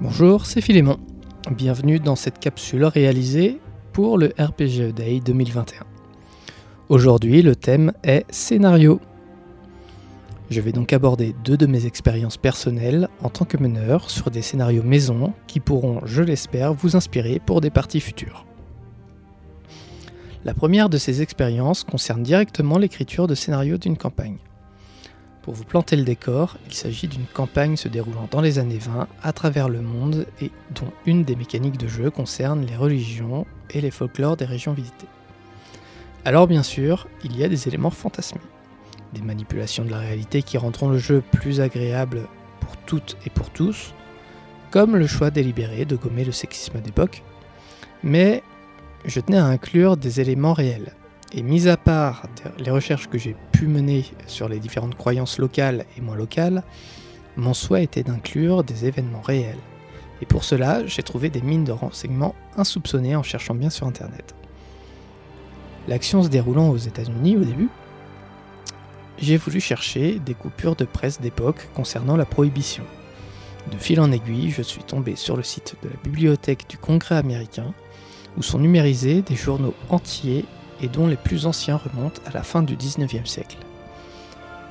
[0.00, 0.96] Bonjour, c'est Philémon.
[1.50, 3.58] Bienvenue dans cette capsule réalisée
[3.92, 5.82] pour le RPG Day 2021.
[6.88, 9.00] Aujourd'hui, le thème est scénario.
[10.50, 14.40] Je vais donc aborder deux de mes expériences personnelles en tant que meneur sur des
[14.40, 18.46] scénarios maison qui pourront, je l'espère, vous inspirer pour des parties futures.
[20.44, 24.38] La première de ces expériences concerne directement l'écriture de scénario d'une campagne.
[25.42, 29.08] Pour vous planter le décor, il s'agit d'une campagne se déroulant dans les années 20
[29.22, 33.80] à travers le monde et dont une des mécaniques de jeu concerne les religions et
[33.80, 35.06] les folklores des régions visitées.
[36.24, 38.40] Alors bien sûr, il y a des éléments fantasmés,
[39.14, 42.28] des manipulations de la réalité qui rendront le jeu plus agréable
[42.60, 43.94] pour toutes et pour tous,
[44.70, 47.22] comme le choix délibéré de gommer le sexisme d'époque,
[48.02, 48.42] mais
[49.06, 50.92] je tenais à inclure des éléments réels.
[51.32, 52.22] Et mis à part
[52.58, 56.62] les recherches que j'ai pu mener sur les différentes croyances locales et moins locales,
[57.36, 59.58] mon souhait était d'inclure des événements réels.
[60.22, 64.34] Et pour cela, j'ai trouvé des mines de renseignements insoupçonnées en cherchant bien sur Internet.
[65.86, 67.68] L'action se déroulant aux États-Unis au début,
[69.20, 72.84] j'ai voulu chercher des coupures de presse d'époque concernant la prohibition.
[73.70, 77.16] De fil en aiguille, je suis tombé sur le site de la bibliothèque du Congrès
[77.16, 77.74] américain
[78.36, 80.44] où sont numérisés des journaux entiers
[80.80, 83.58] et dont les plus anciens remontent à la fin du 19e siècle.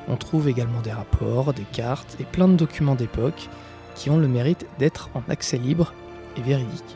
[0.08, 3.50] On trouve également des rapports, des cartes et plein de documents d'époque
[3.96, 5.94] qui ont le mérite d'être en accès libre
[6.38, 6.96] et véridique.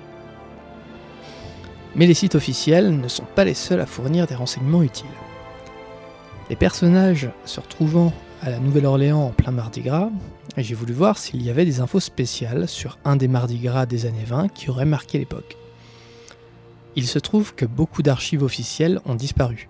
[1.96, 5.06] Mais les sites officiels ne sont pas les seuls à fournir des renseignements utiles.
[6.50, 10.10] Les personnages se retrouvant à la Nouvelle-Orléans en plein Mardi Gras,
[10.58, 14.06] j'ai voulu voir s'il y avait des infos spéciales sur un des Mardi Gras des
[14.06, 15.58] années 20 qui aurait marqué l'époque.
[16.96, 19.70] Il se trouve que beaucoup d'archives officielles ont disparu.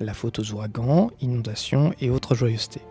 [0.00, 2.82] La faute aux ouragans, inondations et autres joyeusetés.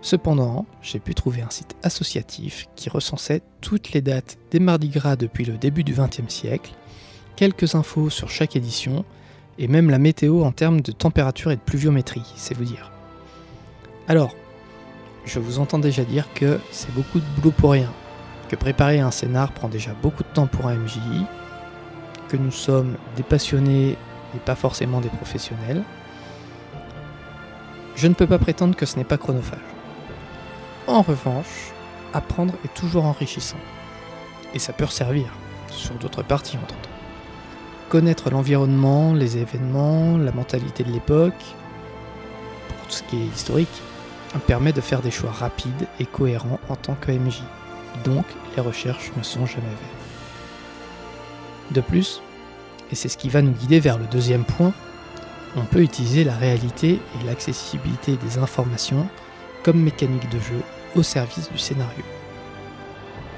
[0.00, 5.16] Cependant, j'ai pu trouver un site associatif qui recensait toutes les dates des Mardi Gras
[5.16, 6.72] depuis le début du XXe siècle,
[7.36, 9.04] quelques infos sur chaque édition,
[9.58, 12.90] et même la météo en termes de température et de pluviométrie, c'est vous dire.
[14.08, 14.34] Alors,
[15.24, 17.92] je vous entends déjà dire que c'est beaucoup de boulot pour rien,
[18.48, 20.98] que préparer un scénar prend déjà beaucoup de temps pour un MJ,
[22.32, 23.98] que nous sommes des passionnés
[24.34, 25.82] et pas forcément des professionnels,
[27.94, 29.58] je ne peux pas prétendre que ce n'est pas chronophage.
[30.86, 31.72] En revanche,
[32.14, 33.58] apprendre est toujours enrichissant.
[34.54, 35.26] Et ça peut servir,
[35.68, 36.88] sur d'autres parties entre autres.
[37.90, 41.44] Connaître l'environnement, les événements, la mentalité de l'époque,
[42.68, 43.82] pour tout ce qui est historique,
[44.46, 47.42] permet de faire des choix rapides et cohérents en tant que MJ.
[48.04, 48.24] Donc,
[48.56, 50.01] les recherches ne sont jamais vaines.
[51.72, 52.20] De plus,
[52.90, 54.74] et c'est ce qui va nous guider vers le deuxième point,
[55.56, 59.08] on peut utiliser la réalité et l'accessibilité des informations
[59.62, 60.60] comme mécanique de jeu
[60.94, 62.04] au service du scénario.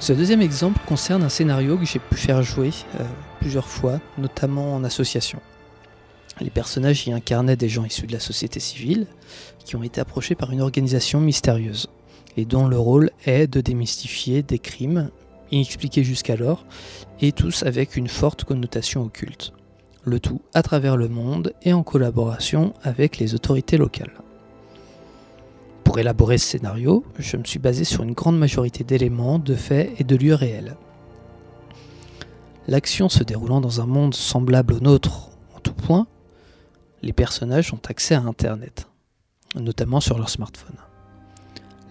[0.00, 3.04] Ce deuxième exemple concerne un scénario que j'ai pu faire jouer euh,
[3.38, 5.40] plusieurs fois, notamment en association.
[6.40, 9.06] Les personnages y incarnaient des gens issus de la société civile
[9.64, 11.88] qui ont été approchés par une organisation mystérieuse
[12.36, 15.10] et dont le rôle est de démystifier des crimes
[15.54, 16.64] inexpliqués jusqu'alors,
[17.20, 19.52] et tous avec une forte connotation occulte.
[20.04, 24.12] Le tout à travers le monde et en collaboration avec les autorités locales.
[25.82, 29.92] Pour élaborer ce scénario, je me suis basé sur une grande majorité d'éléments, de faits
[29.98, 30.76] et de lieux réels.
[32.66, 36.06] L'action se déroulant dans un monde semblable au nôtre en tout point,
[37.02, 38.88] les personnages ont accès à Internet,
[39.54, 40.76] notamment sur leur smartphone.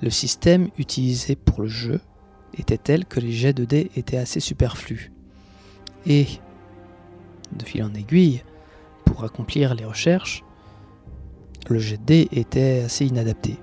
[0.01, 2.01] Le système utilisé pour le jeu
[2.57, 5.11] était telle que les jets de dés étaient assez superflus.
[6.05, 6.27] Et,
[7.51, 8.43] de fil en aiguille,
[9.05, 10.43] pour accomplir les recherches,
[11.69, 13.57] le jet de dés était assez inadapté.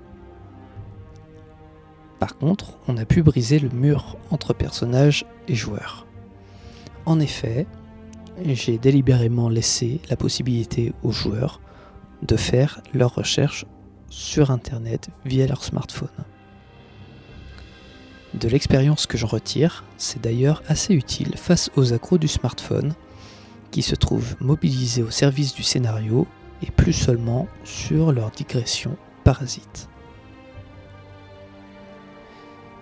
[2.19, 6.05] Par contre, on a pu briser le mur entre personnages et joueurs.
[7.05, 7.65] En effet,
[8.45, 11.61] j'ai délibérément laissé la possibilité aux joueurs
[12.21, 13.65] de faire leurs recherches
[14.09, 16.09] sur Internet via leur smartphone.
[18.33, 22.93] De l'expérience que j'en retire, c'est d'ailleurs assez utile face aux accros du smartphone,
[23.71, 26.27] qui se trouvent mobilisés au service du scénario
[26.61, 29.89] et plus seulement sur leur digression parasite.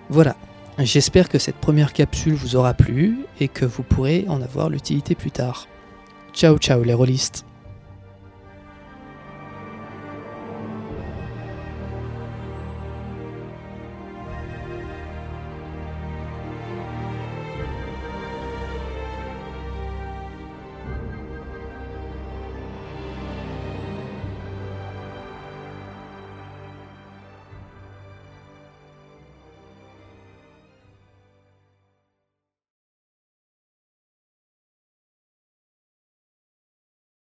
[0.10, 0.36] Voilà,
[0.80, 5.16] j'espère que cette première capsule vous aura plu et que vous pourrez en avoir l'utilité
[5.16, 5.68] plus tard.
[6.34, 7.46] Ciao ciao les rôlistes